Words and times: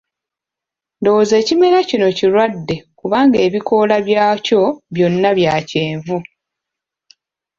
Ndowooza 0.99 1.33
ekimera 1.41 1.77
kino 1.89 2.07
kirwadde 2.17 2.75
kubanga 2.99 3.37
ebikoola 3.47 3.95
byakyo 4.07 4.61
byonna 4.93 5.29
bya 5.37 5.55
kyenvu. 5.69 6.17